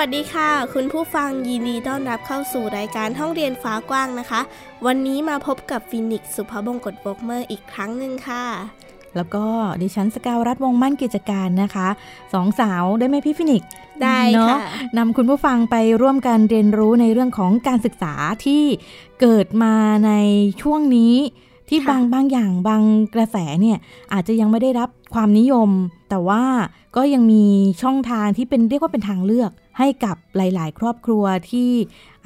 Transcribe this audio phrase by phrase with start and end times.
[0.00, 4.40] สวัสดีค่ะ คุณผู้ฟังยินดีต้อนรับเข้าสู่รายการห้องเรียนฟ้ากว้างนะคะ
[4.86, 8.44] วันนี้มาพบกับฟินิกสุภบงกตบกเมอร์อีกครั้งหนึ่งค่ะ
[9.16, 9.44] แล้วก็
[9.82, 11.88] ดิฉันสกาวรัฐวงมั่นกิจการนะคะ
[12.32, 13.64] สองสาวได้ไหมพี่ฟินิก
[14.02, 14.58] ได้ค่ะ
[14.98, 18.62] นำคุณผู้ฟังไปร่วมกันเรียนรู้ในเรื่องของการศึกษาที่
[19.20, 19.74] เกิดมา
[20.06, 20.12] ใน
[20.62, 21.14] ช่วงนี้
[21.70, 22.82] ที่บางบางอย่างบาง
[23.14, 23.78] กระแสเนี่ย
[24.12, 25.70] อาจจะยังไม่ได้รับความนิยม
[26.10, 26.42] แต่ว่า
[26.96, 27.44] ก็ยังมี
[27.82, 31.70] ช่องทางที่เป็นเรียกว่าเป็นทางเลือก ให้กับหลาย ๆ ครอบครัวที่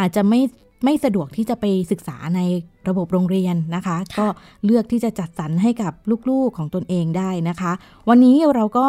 [0.00, 0.40] อาจจะไม่
[0.84, 2.40] ไม่สะดวกที่จะไปศึกษาใน
[2.88, 4.26] ระบบโรงเรียนนะคะ ก็
[4.64, 5.92] เลือกที่จะจัดสรรให้กับ
[6.30, 7.72] ลูกๆของตนเองได้นะคะ
[8.08, 8.86] วันนี้เราก็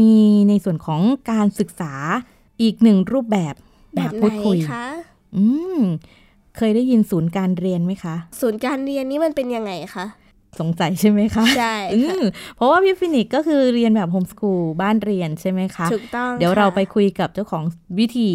[0.00, 0.12] มี
[0.48, 1.94] ในส่วนของการศึกษา
[2.62, 3.54] อีกหนึ่งรูปแบบ
[3.98, 4.86] มาพูดคุยคะ
[5.36, 5.44] อื
[5.78, 5.80] ม
[6.56, 10.06] เคยได้ยินศูนย์การเรียนไหมคะ ศูนย์การเรียนนี้มันเป็นยังไงคะ
[10.60, 11.76] สงสัยใช่ไหมคะใช่
[12.56, 17.62] เพราะว่าพี่ฟินิกก็คือเรียนแบบโฮมสกูลบ้านเรียนใช่ไหมคะถูกต้องเดี๋ยวเราไปคุยกับเจ้าของ
[17.98, 18.30] วิถี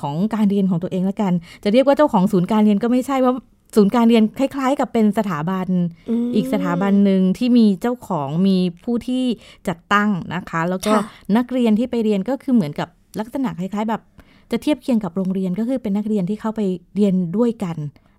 [0.00, 1.32] ของการเรียนของตัวเองแล้วกัน
[1.64, 3.32] จะเรียกว่าเจ้าของศูนย์การเรียนก็ไม่ใช่ว่า
[3.76, 5.68] ศูนย์การเรียนคล้าย ๆ กับเป็นสถาบัน
[6.34, 9.24] อีกสถาบันหนึ่งที่มีเจ้าของมีผู้ที่
[9.68, 10.92] จัดตั้งนะคะ แล้วก็
[11.36, 12.88] นักเรียนที่ไปเรียนก็คือเหมือนกับ
[13.20, 14.02] ลักษณะคล้าย ๆ แบบ
[14.50, 16.60] จะเทียบเคียงกับโรงเรียนก็คือเป็นนักเรียนที่เข้าไป
[16.96, 17.76] เรียนด้วยกัน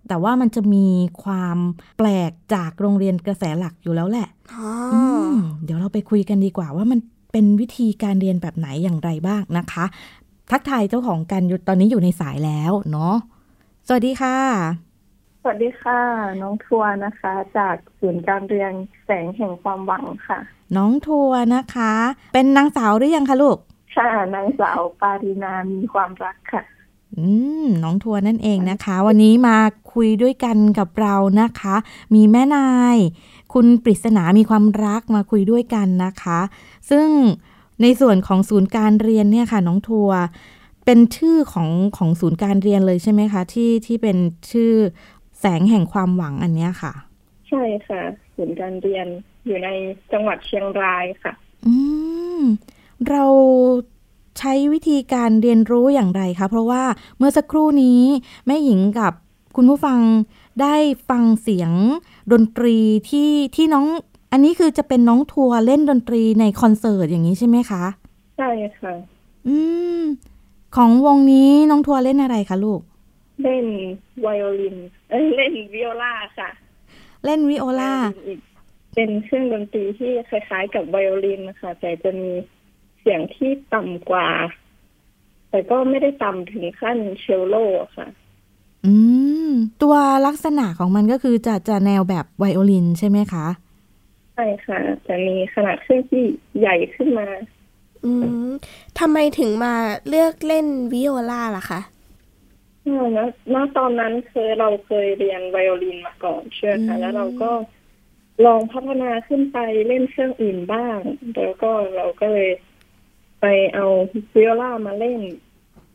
[0.07, 0.87] แต่ว่ามันจะมี
[1.23, 1.57] ความ
[1.97, 4.27] แปลกจากโรงเรียนกระแสหลักอยู่แล้วแหละ
[5.63, 6.99] เดี๋ยวเราไปคุยกันดีกว่าว่ามัน
[7.31, 9.85] เป็นวิธีการเรียนแบบไหนอย่างไรบ้างนะคะ
[10.51, 13.15] ทักทายเจ้าของกันอยู่ตอนนี้อยู่ในสายแล้วเนาะ
[13.87, 14.37] สวัสดีค่ะ
[15.41, 15.99] สวัสดีค่ะ
[16.41, 18.73] น้องทัวนะคะ จากศูนย์การเรียน
[19.05, 20.39] แสงแห่งความหวังค่ะ
[20.77, 21.93] น้องทัวนะคะ
[22.33, 23.57] เป็นนางสาวหรือยังคะลูก
[23.95, 26.63] ค่ะนางสาวปารินามีความรักค่ะ
[27.17, 27.27] อื
[27.63, 29.57] มน้องทัวนั่นเองนะคะ วันนี้มา
[29.93, 31.75] คุยด้วยกันกับเรานะคะ
[32.15, 32.97] มีแม่นาย
[33.53, 36.39] คุณปริศนามีความรักมาคุยด้วยกันนะคะ
[36.89, 37.07] ซึ่ง
[37.81, 40.09] ในส่วนของศูนย์การเรียนเนี่ยค่ะ น้องทัว
[40.85, 44.17] เป็นชื่อของของศูนย์การเรียนเลยใช่ไหมคะที่ที่เป็น
[44.51, 44.71] ชื่อ
[45.39, 46.93] แสงแห่งความหวังอันนี้ค่ะ
[47.49, 48.01] ใช่ค่ะ
[48.35, 49.07] ศูนย์การเรียน
[49.45, 49.69] อยู่ใน
[50.11, 51.33] จังหวัดเชียงรายค่ะ
[51.67, 51.75] อื
[52.39, 52.43] ม
[53.09, 53.23] เรา
[54.39, 56.83] ใช้วิธีการเรียนรู้อย่างไรคะ เพราะว่า
[57.17, 58.01] เมื่อสักครู่นี้
[58.45, 59.13] แม่หญิงกับ
[59.55, 59.99] คุณผู้ฟัง
[60.61, 60.75] ได้
[61.09, 61.71] ฟังเสียง
[62.31, 62.77] ดนตรี
[63.09, 63.85] ที่ที่น้อง
[64.31, 67.83] อันนี้คือจะเป็นน้องทัวร์เล่นดนตรีในคอนเสิร์ตอย่างนี้ใช่ไหมคะ
[68.37, 68.49] ใช่
[68.79, 68.93] ค่ะ
[69.47, 69.57] อื
[69.99, 70.01] ม
[70.75, 72.81] ของวงนี้น้องทัวร์เล่นอะไรคะลูก
[73.43, 73.65] เล่น
[74.21, 74.77] ไวโอลิน
[75.09, 76.49] เอ้เล่นวิโอลาค่ะ
[77.25, 77.93] เล่นวิโอลา
[78.95, 84.27] เป็นเครื่องดนตรีที่คล้ายๆ กับไวโอลินนะคะแต่จะมีเสียงที่ต่ำกว่า
[85.49, 87.55] แต่ก็ไม่ได้ต่ำถึงขั้นเชลโล
[87.97, 88.07] ค่ะ
[88.85, 88.93] อื
[89.47, 89.51] ม
[89.81, 89.95] ตัว
[90.27, 93.45] ลักษณะของมันก็คือจะจะแนวแบบไวโอลินใช่ไหมคะ
[94.33, 96.23] ใช่ค่ะแต่มีขนาดเครื่องที่
[96.59, 97.27] ใหญ่ขึ้นมา
[98.05, 98.11] อื
[98.47, 98.49] ม
[98.99, 99.73] ทำไมถึงมา
[100.09, 101.81] เลือกเล่นวิโอลาล่ะคะ
[103.17, 107.51] นะณตอนนั้นเคยเราเคยเรียนไวโอลินมาก่อนเชื่อค่ะ แล้วเราก็
[108.45, 109.57] ลองพัฒนาขึ้นไป
[109.87, 110.99] เล่นเครื่องอื่นบ้าง
[111.35, 112.66] แล้วก็เราก็เลยไป
[113.73, 113.85] เอา
[114.35, 115.19] วิโอลามาเล่น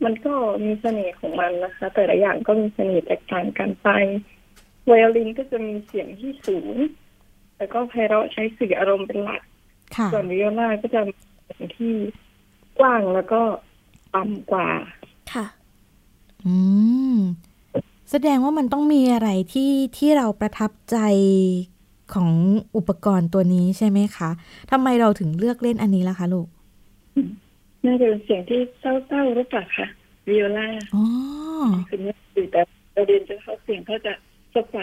[0.03, 0.33] มันก็
[0.65, 3.89] มีเสน่ห์ของมันนะคะ แต่ละอย่างก็มีเสน่ห์แตกต่างกันไป
[4.85, 6.75] ไวโอลินก็จะมีเสียงที่สูง
[7.55, 9.41] แต่ก็ไพเราะใช้สื่ออารมณ์เป็นหลัก
[10.13, 11.01] ส่วนวิโอลาก็จะ
[11.45, 11.93] เสียงที่
[12.79, 13.41] กว้างแล้วก็
[14.15, 14.69] ต่ำกว่า
[15.33, 15.45] ค่ะ
[16.45, 16.55] อื
[17.15, 17.17] ม
[18.11, 20.97] แสดงว่ามันต้องมีอะไรที่ที่เราประทับใจ
[22.13, 22.31] ของ
[22.77, 24.29] อุปกรณ์ตัวนี้ใช่ไหมคะ
[24.71, 26.47] ทำไมเราถึงเลือกเล่นอันนี้ล่ะคะลูก
[27.85, 29.87] น่าจะเป็นเสียงที่เศร้าๆหรือเปล่าคะ
[30.27, 31.05] วิโอลาอ๋อ
[31.89, 32.15] คือเนี้ย
[32.51, 32.61] แต่
[32.93, 34.13] เราเรียนจะเขาเสียงเขาจะ
[34.53, 34.77] สดใส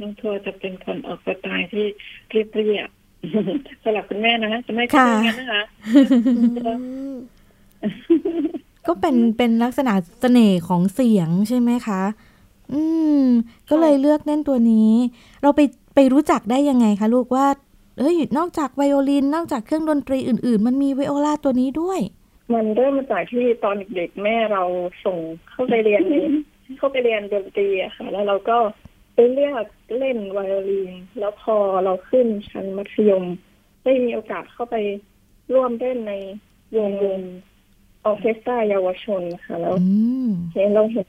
[0.00, 1.86] น้องทัวจะเป็นคนออกสไตล์ที่
[2.30, 2.88] เรียบเรียบ
[3.82, 5.62] สำหรับคุณแม่นะจะไม่ค่อยงั้นนะคะ
[8.86, 12.02] ก็เป็นเป็นลักษณะเสน่ห์ของเสียงใช่ไหมคะ
[12.72, 12.82] อื
[13.20, 13.22] ม
[13.70, 14.92] ก็เลยเลือกเล่นตัวนี้
[15.42, 15.60] เราไป
[15.94, 17.46] ไปรู้จักได้ยังไงคะลูกว่า
[17.98, 22.00] เอ้ยนอกจากไวโอลิน นอกจากเครื่องดนตรีอื่น ๆ มันมีไวโอลาตัวนี้ด้วย
[22.54, 24.62] มันเริ่มมาจากที่ตอนเด็กๆแม่เรา
[25.04, 25.18] ส่ง
[25.50, 26.02] เข้าไปเรียน
[26.78, 28.58] เข้าไปเรียนดนตรีอะค่ะ แล้วเราก็
[29.14, 29.66] ไปเลือก
[29.98, 33.24] เล่นไวโอลินแล้วพอเราขึ้นชั้นมัธยม
[33.84, 34.76] ได้มีโอกาสเข้าไป
[35.54, 36.14] ร่วมเล่นใน
[36.76, 37.20] วงวง
[38.04, 39.86] ออเคสตราเยาวชนค่ะ แล้วอื
[40.28, 41.06] มเห็นเราเห็น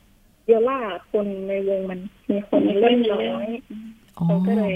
[0.48, 0.80] เยล่า
[1.12, 2.00] คนในวงมัน
[2.30, 3.48] มีคนเล่นน้อย
[4.18, 4.76] อ๋อเราก็เลย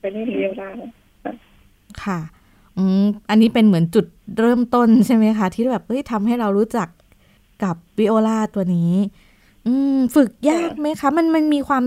[0.00, 0.70] ไปเล่นเยล่า
[2.04, 2.18] ค่ะ
[3.28, 4.06] อันนี้เป็นเหมือนจุด
[4.38, 6.88] เริ่มต้นใช่ไหมคะ ที่แบบเฮ้ยทำให้เรารู้จัก
[7.64, 8.92] กับวิโอลาตัวนี้
[9.66, 11.84] อืม ฝึกยากไหมคะ มันมันมีความ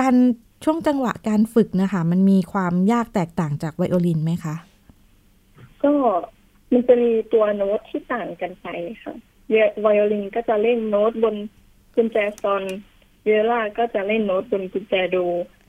[0.00, 0.14] การ
[0.64, 4.54] ช่วงจังหวะการฝึกนะคะ มันมีความยากแตกต่างจากไวโอลินไหมคะ
[5.82, 5.92] ก็
[6.72, 8.66] มันจะมีตัวโน้ตที่ต่างกันไป
[9.02, 9.14] ค่ะ
[9.50, 11.36] เยไวโอลินก็จะเล่นโน้ตบน
[11.94, 12.62] กุญแจซอน
[13.24, 15.16] เยล่าก็จะเล่นโน้ตบนกุญแจโด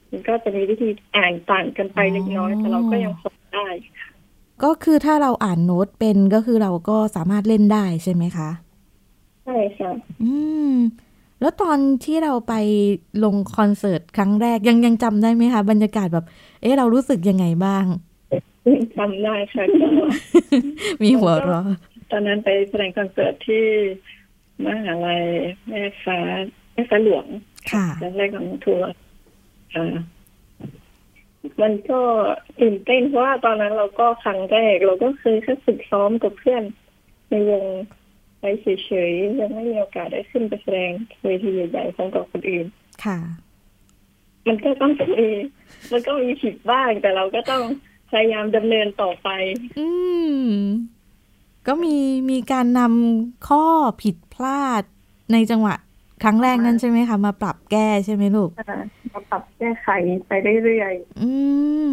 [0.10, 3.68] มันก็จะมีวิธีอ่านต่างกันไปเล็กน้อย แต่เราก็ยังฟังได้
[4.64, 8.50] ก็คือถ้าเราอ่านโน้ตเป็นก็คือเราก็สามารถเล่นได้ใช่ไหมคะ
[9.46, 9.92] ใช่ค่ะ
[10.24, 10.34] อื
[10.72, 10.74] ม
[11.42, 12.54] แล้วตอนที่เราไป
[13.24, 16.26] ลงคอนเสิร์ตครั้งแรกยังยังจำได้ไหมคะ บรรยากาศแบบ
[16.62, 17.86] เอ๊ะเรารู้สึกยังไงบ้าง
[18.98, 19.88] จำได้ค่ะก็
[21.04, 21.66] มีหัวเราะ
[22.12, 23.66] ตอนนั้นไปแสดงคอนเสิร์ตที่
[24.66, 25.22] มหาลัย
[25.68, 26.18] แม่ฟ้า
[26.74, 27.26] แม่ฟ้าหลวง
[27.72, 28.84] ค่ะครั้งแรกของทัวร์
[29.76, 29.86] ค่ะ
[31.62, 32.02] มันก็
[32.60, 36.64] ตื่นเต้นเพราะว่าตอนนั้นเราก็ครั้งแรกเราก็เคยแค่ฝึกซ้อมกับเพื่อน
[37.30, 37.66] ในวง
[38.40, 40.92] ไปเฉยๆยังไม่มีโอกาสได้ขึ้นไปแสดง
[41.24, 42.66] เวทีใหญ่ๆพร้อมกับคนอื่น
[43.06, 43.20] ค่ะ
[44.48, 45.28] มันก็ต้องมี
[45.92, 47.64] มันก็มีผิดบ้างแต่เราก็ต้อง
[48.10, 49.30] พยายามดำเนินต่อไป
[49.80, 49.88] อื
[50.42, 50.46] ม
[51.68, 51.98] ก็มี
[52.32, 53.66] มีการนำข้อ
[54.04, 54.84] ผิดพลาด
[55.32, 55.76] ในจังหวะ
[56.24, 58.50] ครั้งแรกนั้นใช่ไหมคะ มาปรับแก้ใช่ไหมลูก
[59.14, 59.88] มาปรับแก้ไข
[60.28, 60.32] ไป
[60.66, 61.30] เรื่อยอื
[61.86, 61.90] ม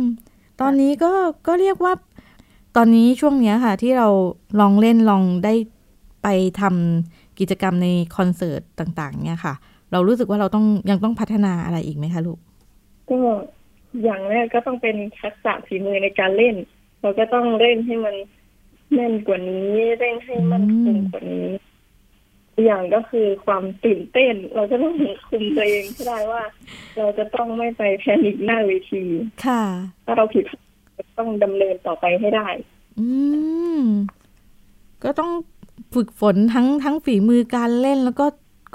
[0.61, 1.13] ตอนนี้ก็
[1.47, 1.93] ก็เรียกว่า
[2.77, 4.09] ตอนนี้ช่วงเนี้ยค่ะ ที่เรา
[4.61, 5.55] ลองเล่นลองได้
[6.23, 6.29] ไป
[6.61, 9.55] ทำกิจกรรมในคอนเสิร์ตต่าง ๆ เนี่ยค่ะ
[9.93, 13.19] เรารู้สึกว่าเราต้องยังต้องพัฒนาอะไรอีกไหมคะลูกๆก็
[14.05, 16.55] อย่างแรกก็ต้องเป็นทักษะฝีมือในการเล่น
[17.01, 18.17] เราก็ต้องเล่นให้มัน
[18.95, 19.71] แน่นกว่านี้
[20.01, 21.49] เล่นให้มันคงกว่านี้
[22.57, 24.95] อีกอย่างก็คือความตื่นเต้น เราจะต้อง
[25.29, 26.43] คุมตัวเองให้ได้ว่า
[26.97, 29.05] เราจะต้องไม่ไปแพนิคหน้าเวที
[29.47, 29.63] ค่ะ
[30.07, 30.65] ถ้าเราผิดพลาด
[30.95, 32.49] เราต้องดำเนินต่อไปให้ได้
[32.99, 33.09] อื
[33.79, 33.81] ม
[35.05, 35.31] ก็ต้อง
[35.95, 38.27] ฝึกฝนทั้งทั้งฝีมือการเล่นแล้วก็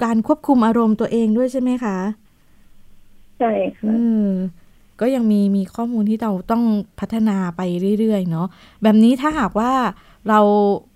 [0.04, 1.96] การควบคุมอารมณ์ตัวเองด้วยใช่ไหมคะ
[3.38, 3.50] ใช่
[3.80, 4.28] เอค่ะอ
[5.00, 6.62] ก็ยังมีมีข้อมูลที่เราต้อง
[7.00, 7.60] พัฒนาไป
[7.98, 8.46] เรื่อยๆเนาะ
[8.82, 9.72] แบบนี้ถ้าหากว่า
[10.28, 10.40] เรา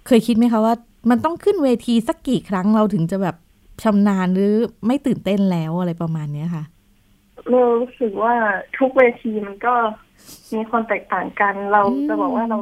[0.07, 0.75] เคยคิดไหมคะว่า
[1.11, 3.37] มันต้องขึ้นเวทีสักกี่ครั้งเราถึงจะแบบ
[3.83, 4.53] ชำนาญหรือ
[4.87, 6.65] ไม่ตื่นเต้นแล้วอะไรประมาณเนี้ยค่ะ
[7.51, 8.35] เรารู้สึกว่า
[8.79, 9.75] ทุกเวทีมันก็
[10.55, 12.59] มีความแตกต่างกัน เราอืมจะบอกว่าเรา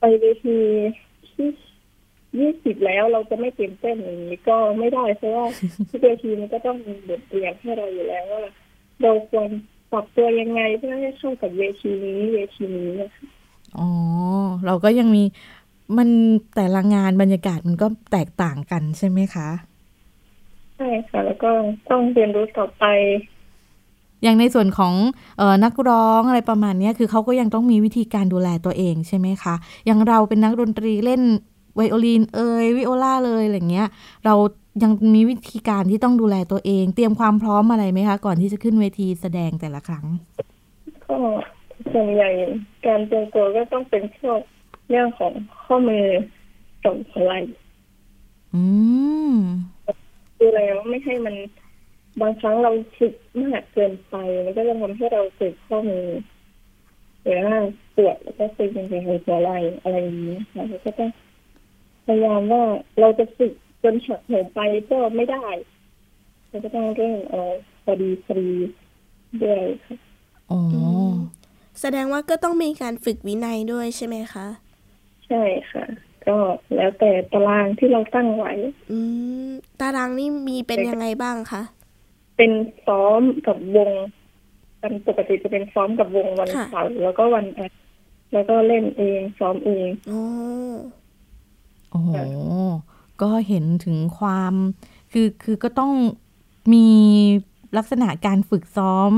[0.00, 0.58] ไปเวที
[1.34, 1.48] ที่
[2.38, 5.46] ยี่สิบแล้วเราจะไม่ตื่นเต้นอย่างนี้ก็ไม่ได้เพราะว่า
[5.90, 8.42] ทุกเวทีมันก็ต้องมีบทเรียนให้เราอยู่แล้วว่า
[9.02, 9.48] เราควร
[9.92, 13.26] ปรับตัวยังไงเพื่อให้เข้ากับเวทีนี้เวทีนี้นะคะ
[13.78, 13.88] อ๋อ
[14.66, 15.24] เราก็ยังมี
[15.96, 16.08] มัน
[16.56, 19.48] แต่ละงานบรรยากาศมันก็แตกต่างกันใช่ไหมคะ
[20.76, 21.50] ใช่ค่ะ แล้วก็
[21.90, 22.84] ต้องเรียนรู้ต่อไป
[24.22, 24.94] อย่างในส่วนของ
[25.40, 29.54] ออนักร้องอะไรประมาณนี้คือเขาก็ยังต้องมีวิธีการดูแลตัวเองใช่ไหมคะ
[29.86, 31.22] อย่างเราเป็นนักดนตรีเล่น
[31.74, 33.88] ไวโอลินเอยวิโอลาเลยอะไรเงี้ย
[34.24, 34.34] เรา
[34.82, 40.06] ยังมีวิธีการที่ต้องดูแลตัวเอง เตรียมความพร้อมอะไรไหมคะ ก่อนที่จะขึ้นเวทีแสดงแต่ละครั้ง
[41.06, 41.16] ก็
[41.92, 42.30] ส่วนใหญ่
[42.86, 44.40] การเตรียมตัวก็ต้องเป็นพวก
[44.90, 45.32] เรื่องของ
[45.64, 46.06] ข้อมือ
[46.84, 47.38] กับหัวไหล่
[48.54, 48.62] อื
[49.32, 49.34] ม
[50.38, 51.36] ดูแลว่าไม่ให้มัน
[52.20, 56.06] บางครั้งเราฝึกมากเกินไป มันก็จะทำให้เราเกิดข้อมือ
[57.22, 57.58] หรือว่า
[57.96, 61.10] ปวดแล้วก็ซึมเป็นหัวไหล่อะไรอย่างนี้ค่ะเราก็ต้อง
[62.06, 62.64] พยายามว่า
[63.00, 65.44] เราจะฝึกจนหักโหมไปก็ไม่ได้
[66.48, 67.40] เราก็ต้องเร่งเอา
[67.84, 68.50] พอดีพอดี
[69.42, 69.96] ด้วยค่ะ
[70.50, 70.60] อ๋อ
[71.80, 74.46] แสดงว่าก็ต้องมีการฝึกวินัยด้วยใช่ไหมคะ
[75.30, 75.84] ใช่ค่ะ
[76.26, 76.36] ก็
[76.74, 78.52] แล้วแต่ตารางที่เราตั้งไว้
[78.90, 78.98] อื
[79.48, 81.62] มตารางนี่มีเป็นยังไงบ้างคะ
[82.36, 82.52] เป็น
[82.86, 83.90] ซ้อมกับวง
[84.82, 87.80] กันปกติจะเป็นซ้อมกับวงวันค่ะเสาร์แล้วก็วันอาทิตย์
[88.32, 90.22] แล้วก็เล่นเองซ้อมเองอ๋อ
[91.90, 92.10] โอ้โห
[93.22, 94.52] ก็เห็นถึงความ
[95.12, 95.92] คือคือก็ต้อง
[96.72, 96.88] มี
[97.76, 99.12] ลักษณะการฝึกซ้อม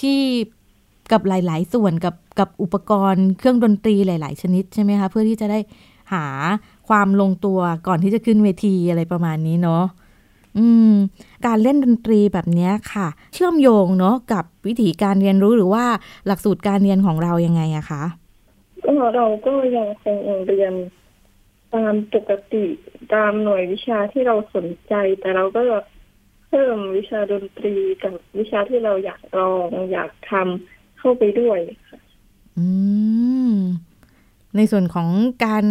[0.00, 0.20] ที่
[1.12, 5.58] กับหลาย ๆ ส่วนกับกับอุปกรณ์เครื่องดนตรีหลาย ๆ ชนิดใช่ไหมคะ เพื่อที่จะได้
[6.12, 6.24] หา
[6.88, 9.84] ความลงตัวก่อนที่จะขึ้นเวทีอะไรประมาณนี้เนาะ
[10.58, 10.92] อืม
[11.46, 15.84] การเล่นดนตรีแบบนี้ค่ะ เชื่อมโยงเนาะกับวิธีการเรียนรู้หรือว่า
[16.26, 18.02] หลักสูตรการเรียนของเรายังไงอะคะ
[18.84, 20.74] ก็เราก็ยังคงเรียน
[21.74, 22.64] ตามปกติ
[23.14, 25.62] ตามหน่วยวิชาที่เราสนใจ แต่เราก็
[26.48, 31.98] เพิ่มวิชาดนตรีกับวิชาที่เราอยากลองอยากทำ เข้าไปด้วยค่ะ
[32.58, 32.66] อื
[33.52, 33.54] ม
[34.56, 35.08] ในส่วนของ
[35.46, 35.64] การ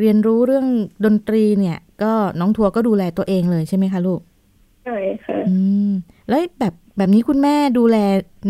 [0.00, 0.66] เรียนรู้เรื่อง
[1.04, 4.20] ดนตรีเนี่ย ก็น้องทัวร์ก็ดูแลตัวเองเลยใช่ไหมคะลูก
[4.84, 5.56] ใช่ค่ะอื
[5.88, 5.90] ม
[6.28, 7.96] แล้วแบบแบบนี้คุณแม่ดูแล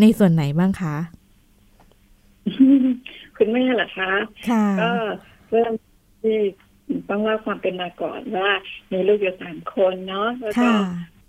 [0.01, 0.95] ในส่วนไหนบ้างคะ
[3.37, 4.11] คุณแม่เหรอคะ
[4.49, 4.91] ค่ะก็
[5.51, 5.73] เริ่ม
[6.23, 6.37] ที่
[7.09, 8.49] ต้องเล่าความเป็นมาก่อนว่า
[8.91, 10.69] มีลูกอยู่สามคนเนาะแล้วก็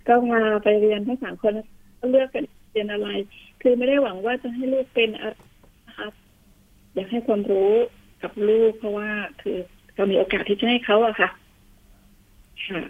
[0.07, 1.51] ก็พาไปเรียนทั้งสามคน
[1.99, 2.43] ก็เลือกกัน
[2.77, 3.09] เรียนอะไร
[3.61, 5.35] คือไม่ได้หวังว่าจะให้ลูกเป็นอะไร
[5.87, 6.07] นะคะ
[6.93, 7.71] อยากให้ความรู้
[8.21, 9.09] กับลูกเพราะว่า
[9.41, 9.57] คือ
[9.95, 11.29] เรามีโอกาสที่จะให้เขาอะค่ะ
[12.67, 12.81] ค่ะ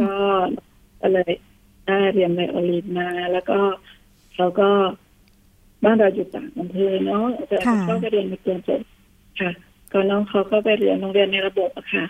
[0.00, 1.32] ก็เลย
[1.86, 3.58] ได้เรียนไวโอลินมา แล้วก็
[4.34, 4.70] เขาก็
[5.84, 8.80] บ้านเราอยู่ต่างอำเภอเนาะแต่เขาไปเรียนมาเรียนจบ
[9.40, 9.50] ค่ะ
[9.92, 12.04] ก็น้องเขาก็ไปเรียนโรงเรียนในระบบอะค่ะ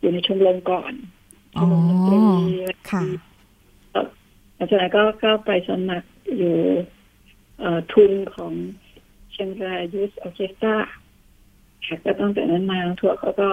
[0.00, 0.92] อยู่ในชมรมก่อน
[1.54, 2.20] ชมรมดนตรี
[2.90, 3.02] ค่ะ
[4.54, 6.08] หลังจากนั้นก็ก็ไปสมัคร
[6.38, 6.56] อยู่
[7.92, 8.52] ทุนของ
[9.32, 10.76] เชียงรายยูสออเคสตรา
[11.86, 13.48] ค่ะก็ตั้งแต่นั้นมาถั่วเขาก็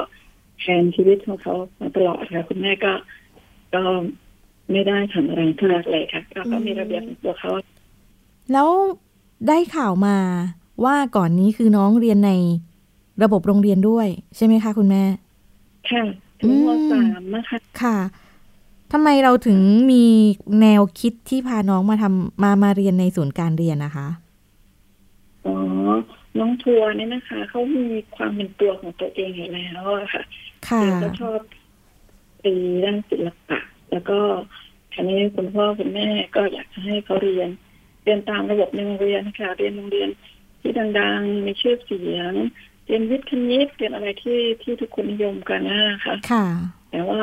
[0.59, 2.93] แทนชีวิตของเขามาตลอดค่ะ คุณแม่ก็
[3.73, 3.83] ก็
[4.71, 6.21] ไม่ได้ทำอะไรเท่านั้นเลยค่ะ
[6.51, 7.51] ก็มีระเบียบของตัวเขา
[8.53, 8.69] แล้ว
[9.47, 10.17] ได้ข่าวมา
[10.85, 12.31] ว่าก่อนนี้คือน้องเรียนใน
[13.23, 15.03] ระบบโรงเรียนด้วย ใช่ไหมคะ คุณแม่
[15.91, 16.03] ค่ะ
[16.39, 17.97] ถึงมสามนะคะค่ะ
[18.91, 19.59] ทำไมเราถึง
[19.91, 20.05] มี
[20.61, 24.07] แนวคิดที่พาน้องมาทำมามาเรียนในศูนย์การเรียนนะคะ
[25.45, 25.55] อ๋อ
[26.39, 30.23] น้องทัวร์เนี่ยนะคะเขามีความเป็นตัวของตัวเองอยู่แล้วอะค่ะ
[30.69, 31.39] ค่ะก็ชอบ
[32.43, 32.53] ตี
[32.83, 33.59] ด้านศิลปะ
[33.91, 34.19] แล้วก็
[34.93, 37.49] ทีนี้คุณพ่อคุณแม่ก็อยากจะให้เขาเรียน
[38.03, 40.09] เรียนตามระบบในโรงเรียนนะคะเรียนโรงเรียน
[40.61, 42.33] ที่ดังๆมีชื่อเสียง
[42.85, 46.45] เรียนวิทย์คณิตเรียนอะไรที่ที่ทุกคนนิยมกันนะคะค่ะ
[46.91, 47.19] แต่ว่า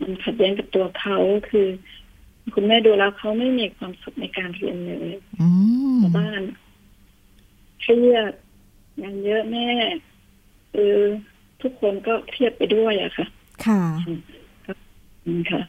[0.00, 1.16] มันขัดแย้งกับตัวเขา
[1.50, 1.68] คือ
[2.54, 5.16] คุณแม่ดูแล้วเขาไม่มีความสุขในการเรียนเลย
[6.16, 6.42] บ้าน
[7.80, 8.32] เครียด
[9.00, 9.68] งานเยอะแม่
[10.72, 10.94] คือ
[11.62, 13.26] ทุกคนก็เครียดไปด้วยอะค่ะ
[13.66, 13.82] ค่ะ
[15.50, 15.62] ค่ะ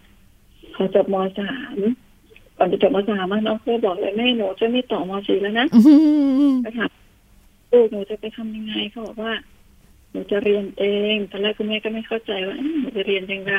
[0.74, 1.78] พอจบมสาม
[2.58, 5.68] ก่อนจะจบมสามน้องเพื่อบอกเลยแม่หนูจะไม่ต่อมสี่แล้วนะ
[6.66, 6.92] ก็ถาม
[7.72, 9.34] ลูกหนูจะไปทำยังไงเขาบอกว่า
[10.12, 13.56] หนูจะเรียนเองตอนแรกคุณแม่ก็ไม่เข้าใจว่าหนูจะเรียนยังไง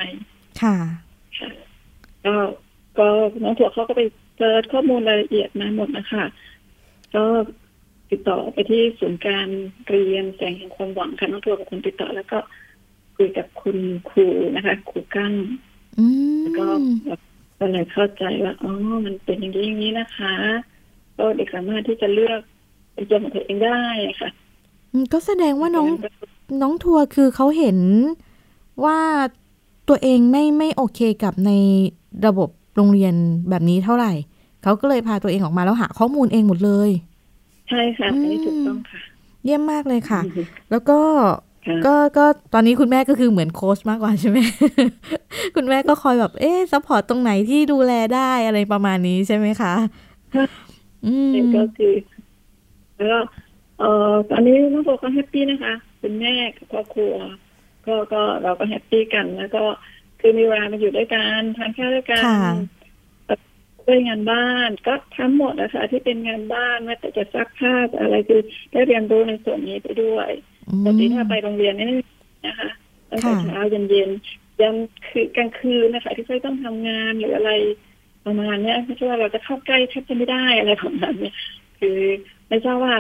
[0.62, 0.77] ค่ะ
[1.38, 1.50] ค่ะ
[2.25, 2.35] ก็
[2.99, 3.09] ก็
[3.43, 4.03] น้องถั่วเขาก็ไป
[4.38, 6.25] เจอข้อมูลรายละเอียดมาหมดนะคะ
[7.15, 7.25] ก็
[8.11, 9.49] ติดต่อไปที่ศูนย์การ
[9.88, 12.38] เรียนแสงแห่งความหวังค่ะน้องทัวร์กับคนติดต่อแล้วก็
[13.17, 15.35] คุยกับคุณครูนะคะครูกั้ง
[16.43, 16.67] แล้วก็
[17.59, 18.73] ก็เลยเข้าใจว่าอ๋อ
[19.07, 20.35] มันเป็นอย่างนี้อย่างนี้นะคะ
[21.17, 22.41] ก็เด็กสามารถที่จะเลือก
[22.95, 23.83] เป็นตัวของตัวเองได้
[24.21, 24.31] ค่ะ
[25.12, 25.88] ก็แสดงว่าน้อง
[26.62, 27.79] น้องทัวร์คือเขาเห็น
[28.85, 28.99] ว่า
[29.88, 31.52] ตัวเองไม่ไม่โอเคกับใน
[32.26, 33.14] ระบบโรงเรียน
[33.50, 34.12] แบบนี้เท่าไหร่
[34.62, 36.90] เขาก็เลยพาตัวเองออกมาแล้วหาข้อมูลเองหมดเลย
[37.68, 39.00] ใช่ค่ะอันนี้ถูกต้องค่ะ
[39.45, 40.21] เยี่ยมมากเลยค่ะ
[40.71, 41.00] แล้วก็
[41.87, 44.38] ก็ก็ตอนนี้คุณแม่ก็คือเหมือนโค้ชมากกว่าใช่ไหม
[45.57, 49.75] คุณแม่ก็คอยแบบเอ๊ะ support ตรงไหนที่ดูแลได้อะไรประมาณนี้ใช่ไหมคะ
[51.07, 51.95] อืมก็คือ
[52.97, 53.18] แล้วก็
[53.78, 57.12] เอ่อตอนนี้น้องโบก็ happy นะคะคุณแม่กับครอบครัว
[57.88, 59.62] ก็ก็เราก็ happy กัน แล้วก็
[60.21, 62.25] คือมีเวลามาอยู่ด้วยกันทานข้าวด้วยกัน
[63.88, 68.40] ด้วยงานบ้านก็ทั้งหมดนะคะที่เป็นงานบ้านแม้แต่จะซักผ้าอะไรคือ
[68.73, 70.30] ได้เรียนรู้ในส่วนนี้ไปด้วย
[70.85, 71.87] ปกติถ้าไปโรงเรียนนี่
[72.47, 72.68] นะคะ
[73.11, 74.11] ตั้งแต่เช้าเย็นเย็น
[74.61, 74.76] ยัน
[75.09, 77.52] คือกลางคืนนะคะที่ไม่ต้องทำงานหรืออะไร
[78.26, 81.35] ประมาณนี้ไม่ใช่ว่าเราจะเข้าใกล้แทบจะไม่ได้อะไรของนั้นเนี่ย
[81.78, 81.99] คือ
[82.49, 82.95] ไม่ทราบว่า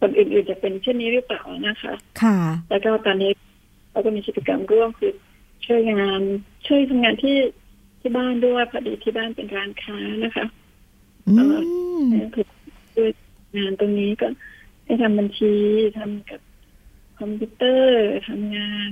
[0.00, 2.38] คนอื่นๆจะเป็นเช่นนี้หรือเปล่านะคะ ค่ะ
[2.70, 3.32] แล้วก็ตอนนี้
[3.96, 5.14] เราก็มีกิจกรรมร่วมคือ
[5.66, 6.20] ช่วยงาน
[6.66, 7.36] ช่วยทำงานที่
[8.00, 10.46] ที่บ้านด้วยพอดีที่บ้านเป็นร้านค้านะคะ
[11.28, 11.34] อื
[12.00, 12.44] มคือ
[12.96, 13.10] ด้วย
[13.56, 14.28] งานตรงนี้ก็
[14.84, 15.54] ให้ทำบัญชี
[15.98, 16.40] ทำกับ
[17.18, 17.96] คอมพิวเตอร์
[18.28, 18.90] ทำงาน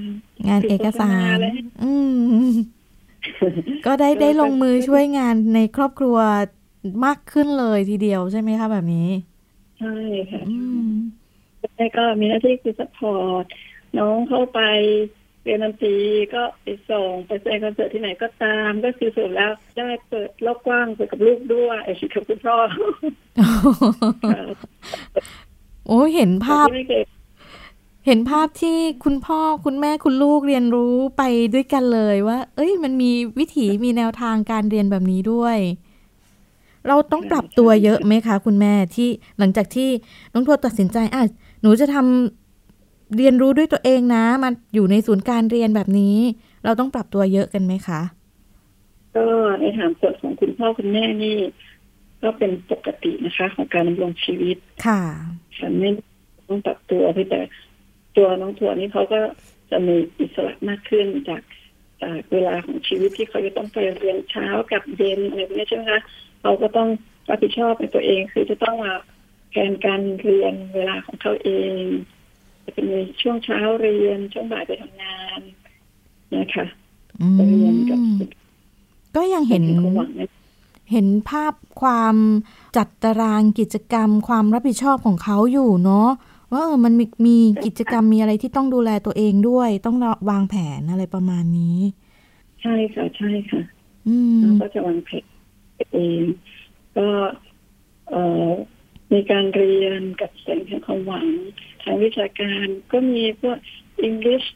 [0.48, 1.36] งานเอกสาร
[1.82, 1.92] อื
[2.46, 2.46] ม
[3.86, 6.16] ก็ได้ได้ลงมือช่วยงานในครอบครัว
[7.04, 9.08] มากขึ้นเลยทีเดียวใช่ไหมคะแบบนี้
[9.78, 9.94] ใช่
[10.30, 10.42] ค่ะ
[11.76, 13.44] แล้วก็มีหน้าที่คือสปอร์ต
[13.98, 14.60] น้องเข้าไป
[15.42, 15.96] เรียนดนตรี
[16.34, 21.80] ก็ไปส่งไปแสดงคอนเสิร์ตที่ไหนก็ตาม ก็คือสุดแล้วได้เปิดโลกกว้างไปกับลูกด้วย
[22.14, 22.56] กับคุณพ่อ
[25.86, 26.66] โอ้เห็นภาพ
[28.06, 31.22] เห็นภาพที่คุณพ่อคุณแม่คุณลูกเรียนรู้ไป
[31.54, 35.58] ด้วยกันเลยว่า เอ้ย มันมีวิถีมีแนวทางการเรียนแบบนี้ด้วย
[36.88, 39.08] เราต้องปรับตัวเยอะไหมคะ คุณแม่ที่
[39.38, 39.88] หลังจากที่
[40.32, 41.22] น้องทัวตัดสินใจอะ
[41.60, 42.43] หนูจะทำ
[43.16, 46.16] เรียนรู้ด้วยตัวเองนะมาอยู่ในศูนย์การเรียนแบบนี้
[46.64, 48.00] เราต้องปรับตัวเยอะกันไหมคะ
[49.16, 49.26] ก็
[49.60, 51.36] ในทางส่วนของคุณพ่อคุณแม่นี่
[52.22, 54.56] ก็เป็นปกตินะคะ ของการดำรงชีวิต
[54.86, 55.00] ค่ะ
[55.58, 55.90] ฉันไม่
[56.48, 57.40] ต้องปรับตัวเพียงแต่
[58.16, 59.20] ตัวน้องถั่วนี่เขาก็
[59.70, 61.42] จะมีอิสระมากขึ้นจาก
[62.02, 66.00] จากเวลาของชีวิตที่เขาจะต้องไปเรียนเช้ากับเย็นอะไรพวกนี้ใช่ไหมคะ
[66.42, 66.88] เขาก็ต้อง
[67.28, 68.94] รับผิดชอบในตัวเองคือจะต้องมา
[69.50, 71.72] แทนการเรียนเวลาของเขาเอง
[72.64, 75.40] จะเป็นในช่วงเช้าเรียนช่วงบ่ายไปทำงาน
[76.34, 76.66] นะคะ
[77.20, 77.98] อืมไปเรียนกับ
[79.16, 80.28] ก็ยังเห็นความหวังนะ
[80.92, 82.16] เห็นภาพความ
[82.76, 86.08] จัดตารางกิจกรรม ความรับผิดชอบของเขาอยู่เนาะ
[86.52, 89.96] ว่าเออมันมีมีกิจกรรมมีอะไรที่ต้องดูแลตัวเองด้วย ต้อง
[90.30, 91.78] วางแผนอะไรประมาณนี้
[92.62, 93.62] ใช่ค่ะใช่ค่ะ
[94.08, 95.24] อืมเราก็จะวางแผน
[95.94, 96.22] เอง
[96.96, 97.08] ก็
[98.10, 98.50] เอ่อ
[99.14, 101.26] มีการเรียนกับแสงแห่งความหวัง
[101.82, 103.58] ทางวิชาการก็มีพวก
[104.08, 104.46] English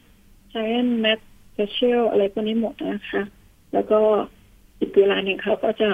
[0.51, 1.23] Science Math
[1.57, 3.23] Social อะไรพวกนี้หมดนะคะ
[3.73, 3.99] แล้วก็
[4.79, 5.89] อีกเวลาหนึ่งเขาก็จะ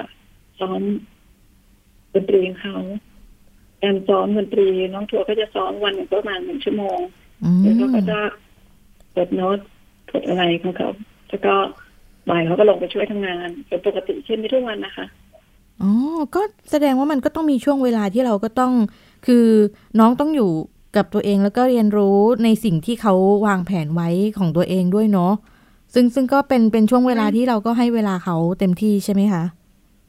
[0.60, 0.80] ซ้อม
[2.14, 2.78] ดนตรีของเขา
[3.82, 6.98] การซ้อมดนตรีน้องทัวร์ก็จะซ้อมวันหนึ่งประมาณหนึ่งชั่วโมง
[7.42, 8.18] อืมแล้วเขาก็จะ
[9.12, 9.58] เปิดโน้ต
[10.08, 10.90] เปิดอะไรของเขา
[11.28, 11.54] แล้วก็
[12.28, 15.06] บ่ายเขาก็ลงไปช่วยทำงานเป็นปกติเช่นนี้ทุกวันนะคะ
[15.82, 15.90] อ๋อ
[16.34, 16.40] ก็
[16.70, 18.72] แสดงว่ามันก็ต้องมีช่วงเวลาที่เราก็ต้อง
[19.26, 19.46] คือ
[19.98, 20.50] น้องต้องอยู่
[20.96, 23.14] กับตัวเองแล้วก็เรียนรู้ในสิ่งที่เขา
[23.46, 25.32] วางแผนไว้ของตัวเองด้วยเนาะ
[25.94, 29.44] ซึ่งซึ่งก็เป็นเป็นช่วงเวลาที่เราก็ให้เวลาเขาเต็มที่ใช่ไหมคะ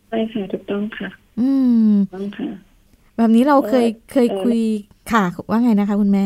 [0.10, 1.10] ใช่ค่ะถูกต้องค่ะ
[1.40, 1.50] อื
[1.90, 2.50] มถูกต้องค่ะ
[3.18, 4.60] แบบนี้เราเคยเออเคยคุย
[5.12, 6.25] ค่ะว่าไงนะคะ คุณแม่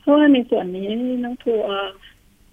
[0.00, 0.88] เพราะว่าในส่วนนี้
[1.24, 1.92] น้องทัวร์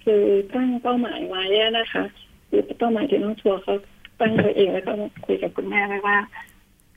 [0.04, 2.04] คือตั้งเป้าหมายไว้อะนะคะ
[2.50, 3.74] คือเป้าหมายที่น้องทัวร์เขา
[4.22, 4.92] ตั้งตัวเองแล้วก็
[5.26, 6.18] คุยกับคุณแม่ไว้ว่า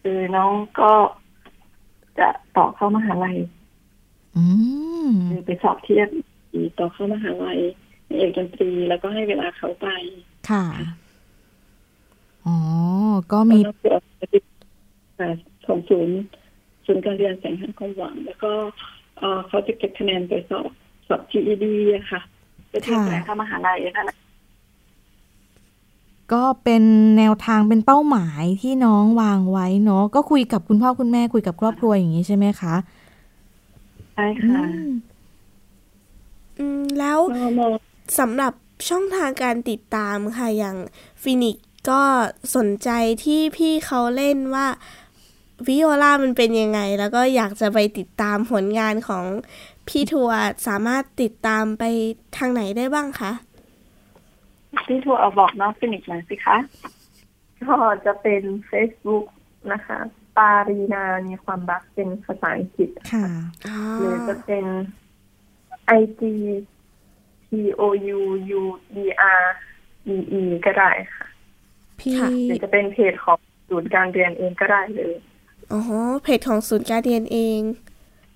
[0.02, 0.92] คือน้องก็
[2.18, 3.38] จะต่อเข้ามหาลัย
[4.36, 4.44] อื
[5.08, 6.08] มคือไปสอบเทียบ
[6.78, 7.58] ต่อเข้ามหาลัย
[8.06, 9.86] ในเอกดนตรีแล้วก็ให้เวลาเขาไป
[10.50, 10.64] ค่ะ
[12.46, 12.58] อ๋อ
[13.32, 14.44] ก็มีน้องทัวร์จะติด
[15.66, 16.16] ของศูนย์
[16.86, 18.52] ศูนย์การเรียนแสงแห่งความหวัง แล้วก็
[19.18, 20.70] เอ่อเขาจะเก็บคะแนนไปสอบ
[21.08, 22.20] สอบ GED อะค่ะ
[22.68, 24.18] เพื่อที่จะเข้ามหาลัยนั่นแหละ
[26.32, 26.82] ก็เป็น
[27.18, 32.74] แนวทางเป็นเป้าหมายที่น้องวางไว้เนาะก็คุยกับคุณพ่อคุณแม่คุยกับครอบครัวอย่างนี้ใช่ไหมคะ
[34.14, 34.90] ใช่ค่ะอืม
[36.58, 37.60] อืมแล้วมม
[38.18, 38.52] สำหรับ
[38.88, 40.76] ช่องทางการติดตามค่ะอย่าง
[41.22, 41.56] ฟินิก
[41.90, 42.02] ก็
[42.56, 42.90] สนใจ
[43.24, 44.66] ที่พี่เขาเล่นว่า
[45.66, 49.24] วิโอลามันเป็นยังไง แล้วก็อยากจะไปติดตามผลงานของ
[49.88, 51.82] พี่ทัวร์สามารถติดตามไป
[52.36, 53.32] ทางไหนได้บ้างคะ
[54.86, 56.56] พี่ทัวร์เอาบอกน้องฟินิกซ์หน่อยสิคะ
[57.68, 59.24] ก็จะเป็น Facebook
[59.72, 59.98] นะคะ
[60.36, 63.26] ปารีนามีความรักเป็นภาษาอังกฤษค่ะ
[63.98, 64.64] หรือจะเป็น
[66.00, 66.22] IG
[67.48, 67.82] P O
[68.18, 68.20] U
[68.60, 68.62] U
[69.02, 69.04] E
[69.40, 69.44] R
[70.14, 71.26] E E ก็ได้ค่ะ
[72.00, 72.16] พี่
[72.48, 75.14] หรือจะเป็นเพจของศูนย์การเรียนเองก็ได้เลย
[75.72, 75.80] อ๋อ
[76.22, 77.60] เพจของศูนย์การเรียนเอง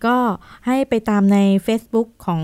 [0.06, 0.16] ก็
[0.66, 2.42] ให้ไปตามใน Facebook ของ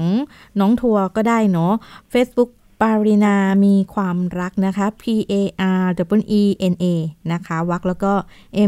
[0.61, 1.73] น้องทัวร์ก็ได้เนาะ
[2.13, 5.35] Facebook ปารินามีความรักนะคะ P A
[5.83, 5.85] R
[6.19, 6.85] W E N A
[7.33, 8.13] นะคะวักแล้วก็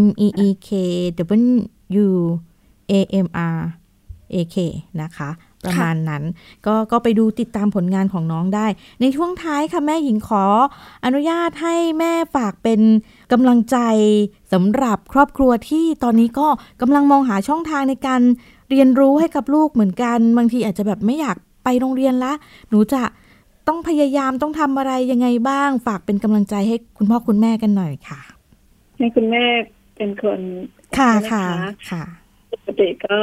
[0.03, 0.71] M E E K
[1.47, 1.55] W
[2.07, 2.09] U
[2.91, 2.93] A
[3.25, 3.59] M R
[4.35, 4.57] A K
[5.03, 5.31] นะคะ
[5.65, 6.23] ประมาณนั้น
[6.67, 8.67] ก็ก็ไปดูติดตามผลงานของน้องได้
[9.01, 10.45] ในช่วงท้ายค่ะ แม่หญิงขอ
[11.05, 12.81] อนุญาตให้แม่ฝากเป็น
[13.33, 13.77] กำลังใจ
[14.53, 16.49] สำหรับครอบครัวที่ตอนนี้ก็
[16.81, 18.23] กำลังมองหาช่องทางในการ
[18.71, 22.33] เรียนรู้ให้กับลูกเหมือนกัน บางทีอาจจะแบบไม่อยากไปโรงเรียนละ
[22.71, 23.03] หนูจะ
[23.69, 28.21] ต้องพยายามต้องทำอะไรยังไงบ้าง ฝากเป็นกำลังใจให้คุณพ่อคุณแม่กันหน่อยค่ะ
[28.99, 29.45] ให้คุณแม่
[29.97, 30.41] เป็นคน
[30.99, 31.45] ค่ะนค่ะ
[31.91, 32.05] ค่ะ
[32.53, 33.19] ปกติก็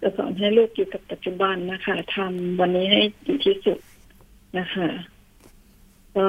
[0.00, 3.78] จะสอนให้ลูกอยู่กับปัจจุบันนะคะทำวันนี้ให้ดีที่สุด
[4.58, 4.88] นะคะ
[6.16, 6.28] ก็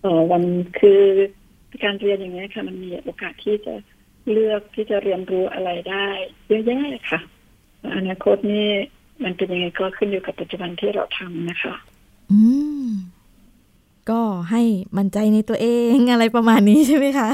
[0.00, 0.42] เอ่อวัน
[0.78, 1.02] คือ
[1.84, 3.74] การเรียนอย่างนี้ยค่ะ มันมีโอกาสที่จะ
[4.30, 6.06] เลือกที่จะเรียนรู้อะไรได้
[6.48, 7.20] เยอะแยะเลยค่ะ
[7.96, 8.68] อนาคตนี่
[9.24, 11.74] มันเป็นยังไงก็ขึ้นอยู่กับปัจจุบันที่เราทำนะคะ
[12.30, 12.40] อื
[12.86, 12.88] ม
[14.10, 14.62] ก็ให้
[14.96, 17.28] มั่นใจในตัวเองอะไรประมาณนี้ใช่ไหมคะ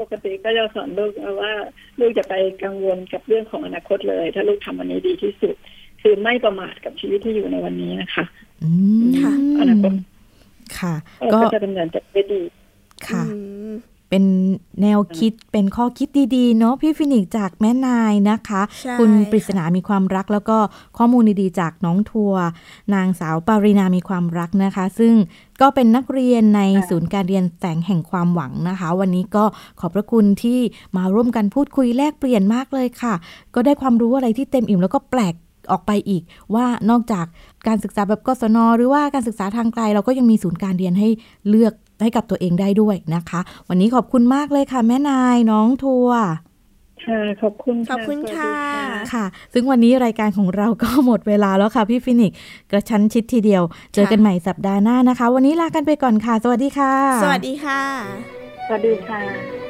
[0.00, 1.10] ปกติก็จะสอนลูก
[1.42, 1.52] ว่า
[2.00, 5.54] ลูกจะไปกังวลกับเรื่องของอนาคตเลย ถ้าลูกทำวันนี้ดีที่สุด
[6.02, 8.24] คือไม่ประมาทกับชีวิตที่อยู่ในวันนี้นะคะ
[8.62, 8.70] อื
[9.02, 9.92] มค่ะอนาคต
[10.78, 10.94] ค่ะ
[11.32, 12.42] ก็ก็จะดำเนินไปได้ดี
[13.08, 13.36] ค่ะอื
[13.70, 13.72] ม
[14.10, 14.24] เป็น
[14.82, 20.58] แนวคิดเป็นข้อคิดดีๆ เนาะพี่ฟินิกซ์จากแม่นายนะคะใช่คุณค่ะปริศนามีความรัก แล้วก็
[20.98, 22.42] ข้อมูลดีๆ จากน้องทัวร์
[22.94, 25.14] นางสาวปารินามีความรักนะคะ ซึ่ง
[25.60, 29.44] ก็เป็นนักเรียนในศูนย์การเรียนแสงแห่งความหวังนะคะ วันนี้ก็
[29.80, 30.58] ขอบพระคุณที่
[30.96, 33.14] มาร่วมกันพูดคุยแลกเปลี่ยนมากเลยค่ะ
[33.54, 35.34] ก็ได้ความรู้อะไรที่เต็มอิ่มแล้วก็แปลก
[35.70, 36.22] ออกไปอีก
[36.54, 37.26] ว่านอกจาก
[37.66, 41.08] การศึกษาแบบกศนหรือว่าการศึกษาทางไกลเราก็ยังมีศูนย์การเรียนให้
[41.48, 46.22] เลือก ให้กับตัวเองได้ด้วยนะคะ วันนี้ขอบคุณมากเลยค่ะ แม่นายน้องทัวร์
[47.06, 48.54] ค่ะขอบคุณขอบคุณสวัสดีค่ะ
[49.12, 52.36] ค่ะ ซึ่งวันนี้รายการของเราก็หมดเวลาแล้วค่ะพี่ฟินิกซ์
[52.70, 53.62] กระชั้นชิดทีเดียว
[53.94, 57.82] เจอกันใหม่สัปดาห์หน้านะคะ วันนี้ลากันไปก่อนค่ะ สวัสดีค่ะ สวัสดีค่ะ
[58.66, 59.69] สวัสดีค่ะ